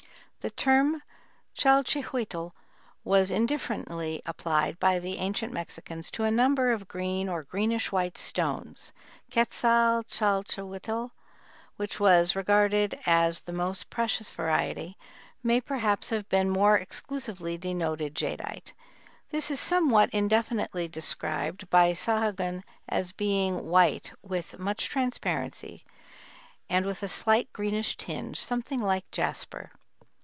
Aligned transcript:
The 0.43 0.49
term 0.49 1.03
chalchihuitl 1.55 2.53
was 3.03 3.29
indifferently 3.29 4.23
applied 4.25 4.79
by 4.79 4.97
the 4.97 5.19
ancient 5.19 5.53
Mexicans 5.53 6.09
to 6.09 6.23
a 6.23 6.31
number 6.31 6.71
of 6.71 6.87
green 6.87 7.29
or 7.29 7.43
greenish 7.43 7.91
white 7.91 8.17
stones; 8.17 8.91
quetzal 9.31 10.01
chalchihuitl, 10.03 11.11
which 11.75 11.99
was 11.99 12.35
regarded 12.35 12.99
as 13.05 13.41
the 13.41 13.53
most 13.53 13.91
precious 13.91 14.31
variety, 14.31 14.97
may 15.43 15.61
perhaps 15.61 16.09
have 16.09 16.25
more 16.47 16.75
exclusively 16.75 17.55
denoted 17.55 18.15
jadeite. 18.15 18.73
This 19.29 19.51
is 19.51 19.59
somewhat 19.59 20.09
indefinitely 20.09 20.87
described 20.87 21.69
by 21.69 21.91
Sahagun 21.91 22.63
as 22.89 23.11
being 23.11 23.67
"white, 23.69 24.11
with 24.23 24.57
much 24.57 24.89
transparency, 24.89 25.85
and 26.67 26.87
with 26.87 27.03
a 27.03 27.07
slight 27.07 27.53
greenish 27.53 27.95
tinge, 27.95 28.39
something 28.39 28.81
like 28.81 29.05
jasper." 29.11 29.71